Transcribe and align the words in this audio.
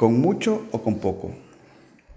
con 0.00 0.18
mucho 0.18 0.66
o 0.72 0.82
con 0.82 0.98
poco. 0.98 1.34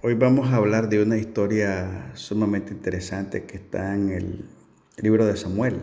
Hoy 0.01 0.13
vamos 0.13 0.53
a 0.53 0.55
hablar 0.55 0.87
de 0.87 1.03
una 1.03 1.17
historia 1.17 2.11
sumamente 2.13 2.71
interesante 2.71 3.43
que 3.43 3.57
está 3.57 3.93
en 3.93 4.09
el 4.09 4.45
libro 5.01 5.25
de 5.25 5.35
Samuel, 5.35 5.81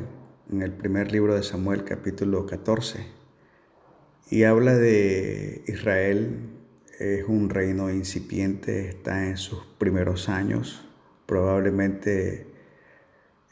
en 0.50 0.62
el 0.62 0.72
primer 0.72 1.12
libro 1.12 1.34
de 1.34 1.42
Samuel 1.42 1.84
capítulo 1.84 2.46
14. 2.46 3.04
Y 4.30 4.44
habla 4.44 4.76
de 4.76 5.62
Israel, 5.66 6.38
es 6.98 7.24
un 7.28 7.50
reino 7.50 7.90
incipiente, 7.90 8.88
está 8.88 9.26
en 9.26 9.36
sus 9.36 9.62
primeros 9.76 10.30
años, 10.30 10.88
probablemente 11.26 12.46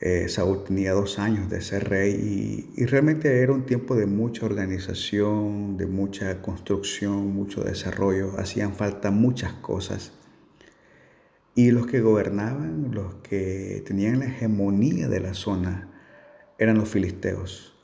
eh, 0.01 0.29
Saúl 0.29 0.62
tenía 0.62 0.93
dos 0.93 1.19
años 1.19 1.51
de 1.51 1.61
ser 1.61 1.89
rey 1.89 2.71
y, 2.77 2.87
realmente 2.87 3.43
era 3.43 3.53
un 3.53 3.67
tiempo 3.67 3.97
de 3.97 4.07
mucha 4.07 4.47
organización, 4.47 5.77
de 5.77 5.87
mucha 5.87 6.41
construcción, 6.41 7.35
mucho 7.35 7.65
desarrollo. 7.65 8.39
Hacían 8.39 8.75
falta 8.75 9.11
muchas 9.11 9.55
cosas. 9.55 10.12
Y 11.56 11.73
los 11.73 11.89
que 11.89 12.01
gobernaban, 12.01 12.92
los 12.92 13.16
que 13.16 13.83
tenían 13.84 14.20
la 14.20 14.27
hegemonía 14.27 15.09
de 15.09 15.19
la 15.19 15.34
zona, 15.34 15.89
eran 16.59 16.78
los 16.78 16.89
filisteos. 16.89 17.75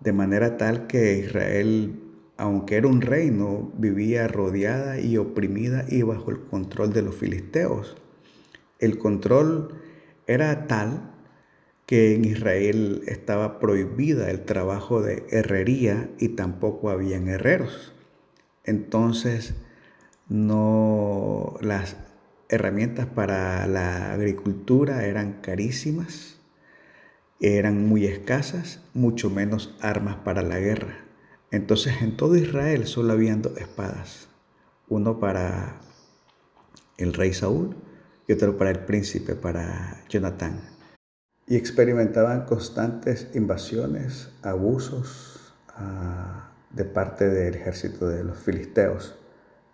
De 0.00 0.12
manera 0.12 0.56
tal 0.56 0.88
que 0.88 1.18
Israel, 1.18 2.00
aunque 2.36 2.76
era 2.76 2.88
un 2.88 3.00
reino, 3.00 3.72
vivía 3.78 4.26
rodeada 4.26 4.98
y 4.98 5.16
oprimida 5.16 5.84
y 5.88 6.02
bajo 6.02 6.32
el 6.32 6.40
control 6.40 6.92
de 6.92 7.02
los 7.02 7.14
filisteos. 7.14 7.96
El 8.80 8.98
control 8.98 9.74
era 10.26 10.66
tal 10.66 11.17
que 11.88 12.14
en 12.14 12.26
Israel 12.26 13.02
estaba 13.06 13.58
prohibida 13.58 14.30
el 14.30 14.44
trabajo 14.44 15.00
de 15.00 15.24
herrería 15.30 16.10
y 16.18 16.28
tampoco 16.28 16.90
habían 16.90 17.28
herreros. 17.28 17.94
Entonces, 18.64 19.54
no 20.28 21.56
las 21.62 21.96
herramientas 22.50 23.06
para 23.06 23.66
la 23.66 24.12
agricultura 24.12 25.06
eran 25.06 25.40
carísimas, 25.40 26.38
eran 27.40 27.86
muy 27.86 28.04
escasas, 28.04 28.82
mucho 28.92 29.30
menos 29.30 29.74
armas 29.80 30.16
para 30.16 30.42
la 30.42 30.58
guerra. 30.58 31.06
Entonces, 31.50 32.02
en 32.02 32.18
todo 32.18 32.36
Israel 32.36 32.86
solo 32.86 33.14
habían 33.14 33.40
dos 33.40 33.56
espadas, 33.56 34.28
uno 34.90 35.18
para 35.20 35.80
el 36.98 37.14
rey 37.14 37.32
Saúl 37.32 37.76
y 38.26 38.34
otro 38.34 38.58
para 38.58 38.72
el 38.72 38.80
príncipe, 38.80 39.34
para 39.34 40.04
Jonatán 40.10 40.76
y 41.48 41.56
experimentaban 41.56 42.44
constantes 42.44 43.30
invasiones, 43.34 44.28
abusos 44.42 45.54
ah, 45.74 46.52
de 46.70 46.84
parte 46.84 47.28
del 47.28 47.54
ejército 47.54 48.06
de 48.06 48.22
los 48.22 48.38
filisteos. 48.38 49.18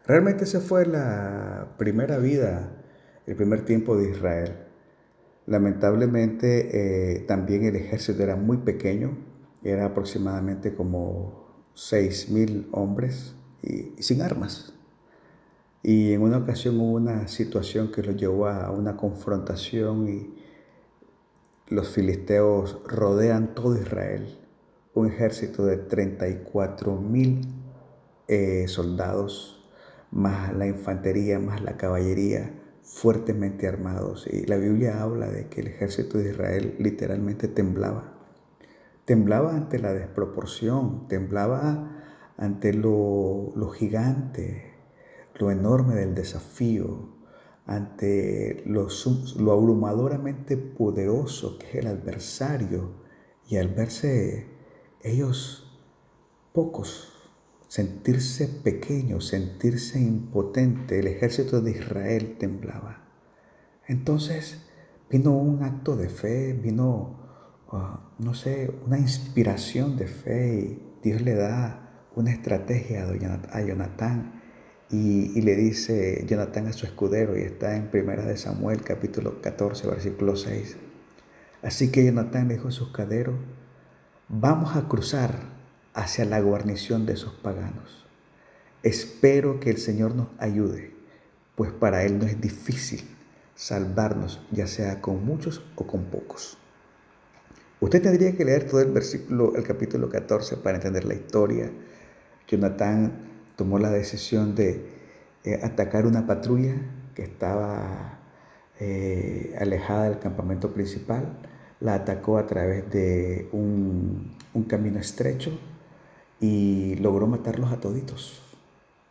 Realmente 0.06 0.44
esa 0.44 0.60
fue 0.60 0.86
la 0.86 1.74
primera 1.76 2.18
vida, 2.18 2.70
el 3.26 3.34
primer 3.34 3.64
tiempo 3.64 3.96
de 3.96 4.10
Israel. 4.10 4.56
Lamentablemente 5.46 7.16
eh, 7.16 7.20
también 7.26 7.64
el 7.64 7.74
ejército 7.74 8.22
era 8.22 8.36
muy 8.36 8.58
pequeño, 8.58 9.18
era 9.64 9.86
aproximadamente 9.86 10.74
como 10.74 11.66
6.000 11.74 12.68
hombres 12.70 13.34
y, 13.62 13.94
y 13.98 14.02
sin 14.02 14.22
armas. 14.22 14.74
Y 15.82 16.12
en 16.12 16.22
una 16.22 16.38
ocasión 16.38 16.80
hubo 16.80 16.92
una 16.92 17.26
situación 17.26 17.90
que 17.90 18.02
los 18.02 18.16
llevó 18.16 18.46
a 18.46 18.70
una 18.70 18.96
confrontación 18.96 20.08
y 20.08 20.43
los 21.68 21.88
filisteos 21.88 22.82
rodean 22.86 23.54
todo 23.54 23.80
Israel, 23.80 24.38
un 24.92 25.06
ejército 25.06 25.64
de 25.64 25.78
34 25.78 26.96
mil 26.96 27.40
eh, 28.28 28.66
soldados, 28.68 29.66
más 30.10 30.54
la 30.54 30.66
infantería, 30.66 31.38
más 31.38 31.62
la 31.62 31.76
caballería, 31.76 32.52
fuertemente 32.82 33.66
armados. 33.66 34.26
Y 34.30 34.46
la 34.46 34.56
Biblia 34.56 35.02
habla 35.02 35.28
de 35.28 35.48
que 35.48 35.62
el 35.62 35.68
ejército 35.68 36.18
de 36.18 36.30
Israel 36.30 36.76
literalmente 36.78 37.48
temblaba. 37.48 38.12
Temblaba 39.06 39.56
ante 39.56 39.78
la 39.78 39.92
desproporción, 39.92 41.08
temblaba 41.08 42.02
ante 42.36 42.74
lo, 42.74 43.52
lo 43.56 43.70
gigante, 43.70 44.74
lo 45.34 45.50
enorme 45.50 45.94
del 45.94 46.14
desafío, 46.14 47.13
ante 47.66 48.62
lo, 48.66 48.88
abrumadoramente 49.52 50.56
poderoso 50.56 51.58
que 51.58 51.66
es 51.66 51.74
el 51.76 51.86
adversario 51.86 52.92
y 53.48 53.56
al 53.56 53.68
verse 53.68 54.46
ellos 55.02 55.60
pocos, 56.52 57.12
sentirse 57.68 58.48
pequeños, 58.48 59.28
sentirse 59.28 60.00
impotente, 60.00 61.00
el 61.00 61.08
ejército 61.08 61.60
de 61.60 61.72
Israel 61.72 62.36
temblaba. 62.38 63.08
Entonces 63.86 64.66
vino 65.10 65.32
un 65.32 65.62
acto 65.62 65.96
de 65.96 66.08
fe, 66.08 66.52
vino, 66.52 67.18
ah, 67.72 68.12
no 68.18 68.34
sé, 68.34 68.72
una 68.86 68.98
inspiración 68.98 69.96
de 69.96 70.06
fe 70.06 70.54
y 70.60 71.00
Dios 71.02 71.22
le 71.22 71.34
da 71.34 72.08
una 72.14 72.30
estrategia 72.30 73.08
a 73.50 73.60
Jonatán 73.62 74.43
y, 74.94 75.40
le 75.40 75.56
dice 75.56 76.24
Jonatán 76.26 76.68
a 76.68 76.72
su 76.72 76.86
escudero, 76.86 77.36
y 77.36 77.42
está 77.42 77.76
en 77.76 77.88
Primera 77.88 78.24
de 78.24 78.36
Samuel 78.36 78.82
capítulo 78.82 79.40
14, 79.40 79.88
versículo 79.88 80.36
6. 80.36 80.76
Así 81.62 81.90
que 81.90 82.04
Jonatán 82.04 82.48
dijo 82.48 82.68
a 82.68 82.70
su 82.70 82.84
escudero, 82.84 83.34
vamos 84.28 84.76
a 84.76 84.86
cruzar 84.86 85.34
hacia 85.94 86.24
la 86.24 86.40
guarnición 86.40 87.06
de 87.06 87.14
esos 87.14 87.34
paganos. 87.34 88.06
Espero 88.82 89.58
que 89.58 89.70
el 89.70 89.78
Señor 89.78 90.14
nos 90.14 90.28
ayude, 90.38 90.92
pues 91.56 91.72
para 91.72 92.04
Él 92.04 92.18
no 92.18 92.26
es 92.26 92.40
difícil 92.40 93.02
salvarnos, 93.56 94.46
ya 94.52 94.66
sea 94.66 95.00
con 95.00 95.24
muchos 95.24 95.64
o 95.74 95.86
con 95.86 96.04
pocos. 96.04 96.58
Usted 97.80 98.02
tendría 98.02 98.36
que 98.36 98.44
leer 98.44 98.68
todo 98.68 98.80
el 98.80 98.92
versículo, 98.92 99.56
el 99.56 99.64
capítulo 99.64 100.08
14 100.08 100.58
para 100.58 100.76
entender 100.76 101.04
la 101.04 101.14
historia. 101.14 101.70
Jonatán 102.46 103.33
tomó 103.56 103.78
la 103.78 103.90
decisión 103.90 104.54
de 104.54 104.86
eh, 105.44 105.60
atacar 105.62 106.06
una 106.06 106.26
patrulla 106.26 106.74
que 107.14 107.22
estaba 107.22 108.18
eh, 108.80 109.54
alejada 109.60 110.04
del 110.04 110.18
campamento 110.18 110.72
principal. 110.72 111.38
La 111.80 111.94
atacó 111.94 112.38
a 112.38 112.46
través 112.46 112.90
de 112.90 113.48
un, 113.52 114.34
camino 114.68 114.98
estrecho 114.98 115.58
y 116.40 116.96
logró 116.96 117.26
matarlos 117.26 117.72
a 117.72 117.80
toditos. 117.80 118.42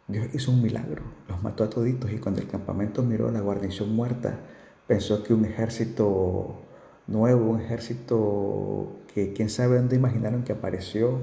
Dios 0.08 0.28
hizo 0.34 0.52
un 0.52 0.62
milagro, 0.62 1.04
los 1.30 1.42
mató 1.44 1.64
a 1.64 1.70
toditos 1.70 2.12
y 2.12 2.18
cuando 2.18 2.42
el 2.42 2.48
campamento 2.48 3.04
miró 3.04 3.30
a 3.30 3.32
la 3.32 3.40
guarnición 3.40 3.96
muerta, 3.96 4.40
pensó 4.88 5.24
que 5.24 5.34
un 5.34 5.46
ejército 5.46 6.62
nuevo, 7.08 7.52
un 7.52 7.62
ejército 7.62 8.98
que 9.14 9.34
quién 9.34 9.50
sabe 9.50 9.78
dónde 9.78 9.96
imaginaron 9.96 10.44
que 10.44 10.54
apareció, 10.54 11.20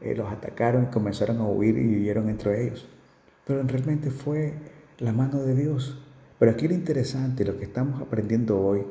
eh, 0.00 0.14
los 0.14 0.30
atacaron 0.32 0.84
y 0.84 0.86
comenzaron 0.86 1.38
a 1.38 1.44
huir 1.44 1.76
y 1.76 1.86
vivieron 1.86 2.28
entre 2.28 2.64
ellos. 2.64 2.88
Pero 3.46 3.62
realmente 3.62 4.10
fue 4.10 4.54
la 4.98 5.12
mano 5.12 5.42
de 5.42 5.54
Dios. 5.54 6.02
Pero 6.38 6.52
aquí 6.52 6.68
lo 6.68 6.74
interesante, 6.74 7.44
lo 7.44 7.58
que 7.58 7.64
estamos 7.64 8.00
aprendiendo 8.00 8.60
hoy, 8.60 8.86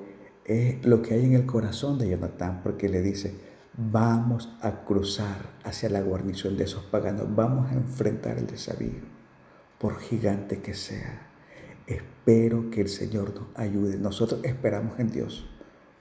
es 0.45 0.83
lo 0.85 1.01
que 1.01 1.13
hay 1.13 1.25
en 1.25 1.33
el 1.33 1.45
corazón 1.45 1.97
de 1.97 2.09
Jonatán, 2.09 2.61
porque 2.63 2.89
le 2.89 3.01
dice, 3.01 3.35
vamos 3.77 4.55
a 4.61 4.83
cruzar 4.83 5.37
hacia 5.63 5.89
la 5.89 6.01
guarnición 6.01 6.57
de 6.57 6.65
esos 6.65 6.83
paganos, 6.85 7.33
vamos 7.35 7.71
a 7.71 7.75
enfrentar 7.75 8.37
el 8.37 8.47
desafío, 8.47 9.01
por 9.77 9.99
gigante 9.99 10.59
que 10.59 10.73
sea. 10.73 11.27
Espero 11.87 12.69
que 12.69 12.81
el 12.81 12.89
Señor 12.89 13.33
nos 13.33 13.47
ayude. 13.55 13.97
Nosotros 13.97 14.41
esperamos 14.43 14.99
en 14.99 15.11
Dios, 15.11 15.49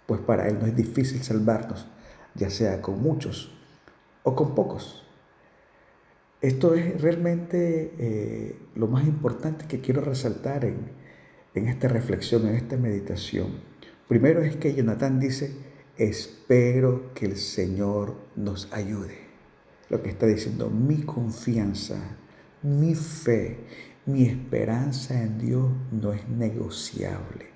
pues 0.06 0.20
para 0.20 0.48
Él 0.48 0.58
no 0.60 0.66
es 0.66 0.76
difícil 0.76 1.22
salvarnos, 1.22 1.86
ya 2.34 2.50
sea 2.50 2.82
con 2.82 3.02
muchos 3.02 3.57
o 4.22 4.34
con 4.34 4.54
pocos. 4.54 5.04
Esto 6.40 6.74
es 6.74 7.00
realmente 7.00 7.94
eh, 7.98 8.58
lo 8.74 8.86
más 8.86 9.06
importante 9.06 9.66
que 9.66 9.80
quiero 9.80 10.02
resaltar 10.02 10.64
en, 10.64 10.92
en 11.54 11.68
esta 11.68 11.88
reflexión, 11.88 12.46
en 12.46 12.54
esta 12.54 12.76
meditación. 12.76 13.60
Primero 14.06 14.42
es 14.42 14.56
que 14.56 14.74
Jonathan 14.74 15.18
dice, 15.18 15.52
espero 15.96 17.12
que 17.14 17.26
el 17.26 17.36
Señor 17.36 18.16
nos 18.36 18.72
ayude. 18.72 19.18
Lo 19.90 20.02
que 20.02 20.10
está 20.10 20.26
diciendo, 20.26 20.70
mi 20.70 21.02
confianza, 21.02 22.16
mi 22.62 22.94
fe, 22.94 23.58
mi 24.06 24.24
esperanza 24.24 25.20
en 25.20 25.38
Dios 25.38 25.70
no 25.90 26.12
es 26.12 26.28
negociable. 26.28 27.46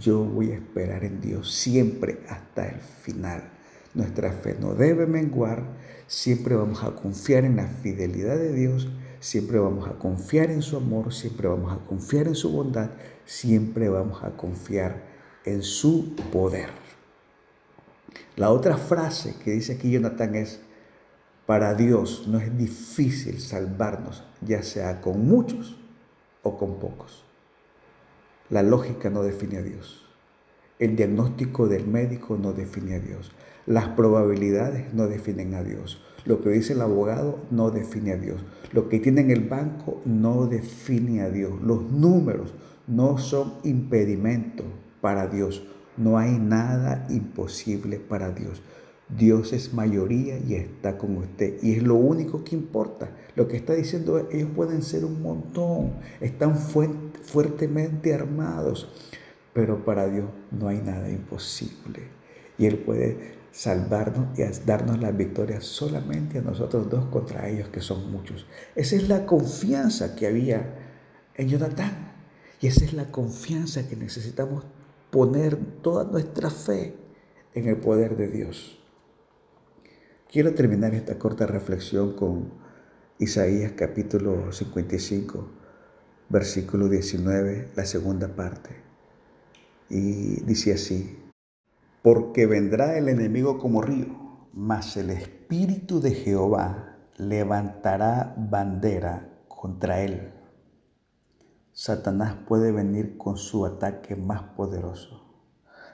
Yo 0.00 0.24
voy 0.24 0.50
a 0.50 0.56
esperar 0.56 1.04
en 1.04 1.20
Dios 1.20 1.52
siempre 1.52 2.20
hasta 2.28 2.68
el 2.68 2.80
final. 2.80 3.50
Nuestra 3.94 4.32
fe 4.32 4.56
no 4.58 4.74
debe 4.74 5.06
menguar, 5.06 5.64
siempre 6.06 6.54
vamos 6.54 6.82
a 6.82 6.94
confiar 6.94 7.44
en 7.44 7.56
la 7.56 7.66
fidelidad 7.66 8.36
de 8.36 8.52
Dios, 8.52 8.88
siempre 9.20 9.58
vamos 9.58 9.88
a 9.88 9.98
confiar 9.98 10.50
en 10.50 10.62
su 10.62 10.76
amor, 10.76 11.12
siempre 11.12 11.48
vamos 11.48 11.72
a 11.72 11.84
confiar 11.86 12.26
en 12.26 12.34
su 12.34 12.50
bondad, 12.50 12.90
siempre 13.26 13.88
vamos 13.88 14.24
a 14.24 14.30
confiar 14.30 15.02
en 15.44 15.62
su 15.62 16.16
poder. 16.32 16.70
La 18.36 18.50
otra 18.50 18.78
frase 18.78 19.36
que 19.44 19.50
dice 19.50 19.74
aquí 19.74 19.90
Jonathan 19.90 20.34
es, 20.34 20.60
para 21.44 21.74
Dios 21.74 22.28
no 22.28 22.38
es 22.38 22.56
difícil 22.56 23.40
salvarnos, 23.40 24.24
ya 24.40 24.62
sea 24.62 25.00
con 25.00 25.26
muchos 25.26 25.76
o 26.42 26.56
con 26.56 26.78
pocos. 26.78 27.24
La 28.48 28.62
lógica 28.62 29.10
no 29.10 29.22
define 29.22 29.58
a 29.58 29.62
Dios. 29.62 30.01
El 30.82 30.96
diagnóstico 30.96 31.68
del 31.68 31.86
médico 31.86 32.36
no 32.36 32.52
define 32.52 32.96
a 32.96 32.98
Dios. 32.98 33.30
Las 33.66 33.90
probabilidades 33.90 34.92
no 34.92 35.06
definen 35.06 35.54
a 35.54 35.62
Dios. 35.62 36.02
Lo 36.24 36.42
que 36.42 36.50
dice 36.50 36.72
el 36.72 36.80
abogado 36.80 37.38
no 37.52 37.70
define 37.70 38.14
a 38.14 38.16
Dios. 38.16 38.44
Lo 38.72 38.88
que 38.88 38.98
tiene 38.98 39.20
en 39.20 39.30
el 39.30 39.48
banco 39.48 40.02
no 40.04 40.48
define 40.48 41.22
a 41.22 41.30
Dios. 41.30 41.52
Los 41.62 41.84
números 41.84 42.52
no 42.88 43.16
son 43.18 43.54
impedimento 43.62 44.64
para 45.00 45.28
Dios. 45.28 45.62
No 45.96 46.18
hay 46.18 46.36
nada 46.36 47.06
imposible 47.10 48.00
para 48.00 48.32
Dios. 48.32 48.60
Dios 49.16 49.52
es 49.52 49.74
mayoría 49.74 50.36
y 50.36 50.54
está 50.54 50.98
con 50.98 51.16
usted. 51.16 51.62
Y 51.62 51.74
es 51.74 51.84
lo 51.84 51.94
único 51.94 52.42
que 52.42 52.56
importa. 52.56 53.08
Lo 53.36 53.46
que 53.46 53.56
está 53.56 53.74
diciendo 53.74 54.28
ellos 54.32 54.48
pueden 54.56 54.82
ser 54.82 55.04
un 55.04 55.22
montón, 55.22 55.92
están 56.20 56.56
fuertemente 56.56 58.14
armados, 58.14 58.88
pero 59.52 59.84
para 59.84 60.08
Dios 60.08 60.30
no 60.50 60.68
hay 60.68 60.78
nada 60.78 61.08
imposible. 61.10 62.08
Y 62.58 62.66
Él 62.66 62.78
puede 62.78 63.42
salvarnos 63.50 64.38
y 64.38 64.42
darnos 64.64 64.98
la 64.98 65.12
victoria 65.12 65.60
solamente 65.60 66.38
a 66.38 66.42
nosotros 66.42 66.88
dos 66.88 67.06
contra 67.06 67.48
ellos 67.48 67.68
que 67.68 67.80
son 67.80 68.10
muchos. 68.10 68.46
Esa 68.74 68.96
es 68.96 69.08
la 69.08 69.26
confianza 69.26 70.16
que 70.16 70.26
había 70.26 70.74
en 71.34 71.48
Jonatán. 71.48 72.12
Y 72.60 72.68
esa 72.68 72.84
es 72.84 72.94
la 72.94 73.10
confianza 73.10 73.88
que 73.88 73.96
necesitamos 73.96 74.64
poner 75.10 75.56
toda 75.82 76.04
nuestra 76.04 76.48
fe 76.48 76.96
en 77.54 77.68
el 77.68 77.76
poder 77.76 78.16
de 78.16 78.28
Dios. 78.28 78.78
Quiero 80.30 80.54
terminar 80.54 80.94
esta 80.94 81.18
corta 81.18 81.46
reflexión 81.46 82.14
con 82.14 82.54
Isaías 83.18 83.72
capítulo 83.76 84.50
55, 84.50 85.48
versículo 86.30 86.88
19, 86.88 87.72
la 87.76 87.84
segunda 87.84 88.34
parte. 88.34 88.91
Y 89.92 90.42
dice 90.44 90.72
así, 90.72 91.18
porque 92.00 92.46
vendrá 92.46 92.96
el 92.96 93.10
enemigo 93.10 93.58
como 93.58 93.82
río, 93.82 94.48
mas 94.54 94.96
el 94.96 95.10
Espíritu 95.10 96.00
de 96.00 96.12
Jehová 96.12 96.96
levantará 97.18 98.34
bandera 98.38 99.28
contra 99.48 100.00
él. 100.00 100.32
Satanás 101.72 102.36
puede 102.48 102.72
venir 102.72 103.18
con 103.18 103.36
su 103.36 103.66
ataque 103.66 104.16
más 104.16 104.42
poderoso. 104.56 105.44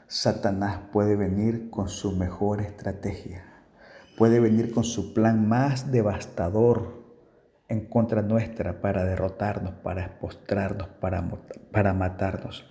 Satanás 0.07 0.79
puede 0.93 1.17
venir 1.17 1.69
con 1.69 1.89
su 1.89 2.13
mejor 2.13 2.61
estrategia 2.61 3.49
puede 4.19 4.41
venir 4.41 4.75
con 4.75 4.83
su 4.83 5.15
plan 5.15 5.49
más 5.49 5.93
devastador 5.93 6.98
en 7.69 7.87
contra 7.87 8.23
nuestra 8.23 8.81
para 8.81 9.05
derrotarnos, 9.05 9.75
para 9.83 10.05
expostrarnos, 10.07 10.89
para, 11.01 11.29
para 11.71 11.93
matarnos. 11.93 12.65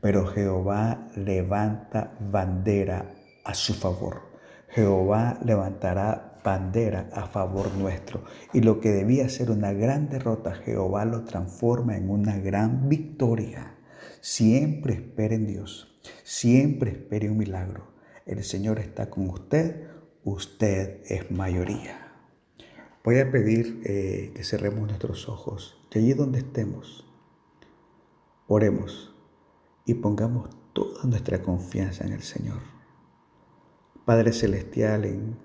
Pero 0.00 0.26
Jehová 0.26 1.08
levanta 1.16 2.12
bandera 2.20 3.06
a 3.44 3.54
su 3.54 3.74
favor. 3.74 4.32
Jehová 4.68 5.38
levantará 5.44 6.40
bandera 6.44 7.08
a 7.12 7.26
favor 7.26 7.74
nuestro. 7.74 8.24
Y 8.52 8.60
lo 8.60 8.80
que 8.80 8.90
debía 8.90 9.28
ser 9.28 9.50
una 9.50 9.72
gran 9.72 10.08
derrota, 10.08 10.54
Jehová 10.54 11.04
lo 11.04 11.24
transforma 11.24 11.96
en 11.96 12.10
una 12.10 12.38
gran 12.38 12.88
victoria. 12.88 13.76
Siempre 14.20 14.94
espere 14.94 15.36
en 15.36 15.46
Dios. 15.46 16.00
Siempre 16.24 16.90
espere 16.90 17.30
un 17.30 17.38
milagro. 17.38 17.92
El 18.26 18.42
Señor 18.44 18.78
está 18.78 19.08
con 19.08 19.30
usted 19.30 19.92
usted 20.24 21.00
es 21.08 21.30
mayoría. 21.30 22.01
Voy 23.04 23.18
a 23.18 23.32
pedir 23.32 23.82
eh, 23.84 24.30
que 24.32 24.44
cerremos 24.44 24.86
nuestros 24.86 25.28
ojos, 25.28 25.76
que 25.90 25.98
allí 25.98 26.12
donde 26.12 26.38
estemos, 26.38 27.04
oremos 28.46 29.12
y 29.84 29.94
pongamos 29.94 30.50
toda 30.72 31.02
nuestra 31.04 31.42
confianza 31.42 32.04
en 32.04 32.12
el 32.12 32.22
Señor. 32.22 32.60
Padre 34.04 34.32
Celestial, 34.32 35.04
en, 35.04 35.36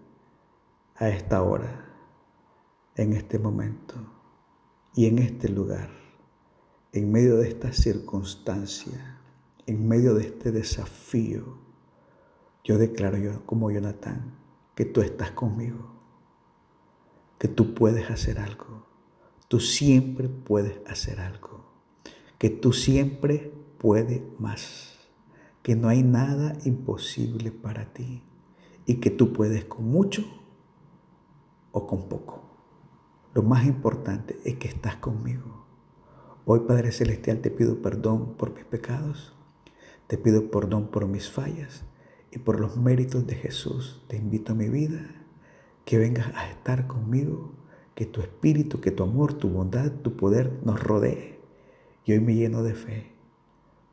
a 0.97 1.09
esta 1.09 1.41
hora, 1.41 1.95
en 2.95 3.13
este 3.13 3.39
momento 3.39 3.95
y 4.93 5.07
en 5.07 5.17
este 5.17 5.49
lugar, 5.49 5.89
en 6.91 7.11
medio 7.11 7.37
de 7.37 7.49
esta 7.49 7.73
circunstancia, 7.73 9.19
en 9.65 9.87
medio 9.87 10.13
de 10.13 10.25
este 10.25 10.51
desafío, 10.51 11.57
yo 12.63 12.77
declaro 12.77 13.17
yo 13.17 13.45
como 13.47 13.71
Jonathan, 13.71 14.37
que 14.75 14.85
tú 14.85 15.01
estás 15.01 15.31
conmigo, 15.31 15.96
que 17.37 17.47
tú 17.47 17.73
puedes 17.73 18.09
hacer 18.09 18.39
algo, 18.39 18.85
tú 19.47 19.59
siempre 19.59 20.29
puedes 20.29 20.79
hacer 20.87 21.19
algo, 21.19 21.65
que 22.37 22.49
tú 22.49 22.73
siempre 22.73 23.51
puedes 23.77 24.21
más, 24.39 24.97
que 25.61 25.75
no 25.75 25.89
hay 25.89 26.03
nada 26.03 26.57
imposible 26.65 27.51
para 27.51 27.93
ti. 27.93 28.23
Y 28.85 29.01
que 29.01 29.09
tú 29.09 29.33
puedes 29.33 29.65
con 29.65 29.83
mucho 29.85 30.23
o 31.73 31.85
con 31.85 32.07
poco. 32.07 32.41
Lo 33.33 33.43
más 33.43 33.65
importante 33.65 34.39
es 34.45 34.55
que 34.55 34.69
estás 34.69 34.95
conmigo. 34.95 35.65
Hoy 36.45 36.61
Padre 36.61 36.93
Celestial 36.93 37.41
te 37.41 37.51
pido 37.51 37.81
perdón 37.81 38.35
por 38.37 38.53
mis 38.53 38.63
pecados, 38.63 39.35
te 40.07 40.17
pido 40.17 40.49
perdón 40.49 40.87
por 40.87 41.05
mis 41.05 41.29
fallas. 41.29 41.83
Y 42.31 42.39
por 42.39 42.61
los 42.61 42.77
méritos 42.77 43.27
de 43.27 43.35
Jesús 43.35 44.03
te 44.07 44.15
invito 44.15 44.53
a 44.53 44.55
mi 44.55 44.69
vida, 44.69 45.26
que 45.87 45.97
vengas 45.97 46.35
a 46.35 46.49
estar 46.49 46.85
conmigo, 46.85 47.53
que 47.95 48.05
tu 48.05 48.19
espíritu, 48.19 48.81
que 48.81 48.91
tu 48.91 49.03
amor, 49.03 49.35
tu 49.35 49.47
bondad, 49.47 49.89
tu 49.89 50.17
poder 50.17 50.59
nos 50.65 50.83
rodee. 50.83 51.39
Y 52.03 52.11
hoy 52.11 52.19
me 52.19 52.35
lleno 52.35 52.61
de 52.61 52.75
fe, 52.75 53.13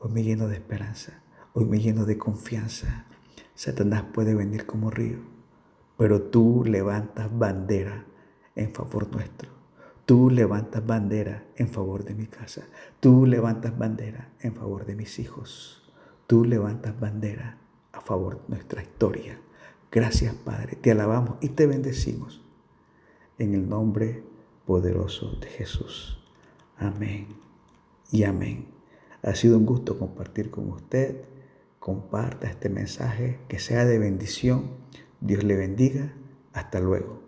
hoy 0.01 0.11
me 0.11 0.25
lleno 0.25 0.49
de 0.49 0.57
esperanza, 0.57 1.23
hoy 1.53 1.67
me 1.67 1.79
lleno 1.79 2.05
de 2.05 2.19
confianza. 2.19 3.07
Satanás 3.55 4.07
puede 4.13 4.35
venir 4.35 4.67
como 4.67 4.91
río, 4.91 5.19
pero 5.97 6.21
tú 6.21 6.65
levantas 6.67 7.31
bandera 7.39 8.07
en 8.57 8.75
favor 8.75 9.09
nuestro. 9.13 9.51
Tú 10.05 10.31
levantas 10.31 10.85
bandera 10.85 11.47
en 11.55 11.69
favor 11.69 12.05
de 12.05 12.17
mi 12.17 12.27
casa. 12.27 12.65
Tú 12.99 13.25
levantas 13.25 13.79
bandera 13.79 14.33
en 14.41 14.57
favor 14.57 14.85
de 14.85 14.97
mis 14.97 15.21
hijos. 15.21 15.93
Tú 16.27 16.45
levantas 16.45 16.99
bandera 16.99 17.59
a 17.93 18.01
favor 18.01 18.43
de 18.43 18.49
nuestra 18.49 18.83
historia. 18.83 19.39
Gracias 19.95 20.35
Padre, 20.35 20.75
te 20.75 20.91
alabamos 20.91 21.37
y 21.41 21.51
te 21.51 21.67
bendecimos 21.67 22.43
en 23.39 23.55
el 23.55 23.69
nombre 23.69 24.25
poderoso 24.67 25.37
de 25.41 25.47
Jesús. 25.47 26.19
Amén 26.77 27.29
y 28.11 28.25
amén. 28.25 28.67
Ha 29.23 29.37
sido 29.37 29.57
un 29.57 29.65
gusto 29.65 29.97
compartir 29.97 30.51
con 30.51 30.69
usted. 30.73 31.23
Comparta 31.79 32.49
este 32.49 32.71
mensaje, 32.71 33.39
que 33.47 33.61
sea 33.61 33.85
de 33.85 34.01
bendición. 34.01 34.65
Dios 35.21 35.45
le 35.45 35.55
bendiga. 35.55 36.13
Hasta 36.53 36.81
luego. 36.81 37.24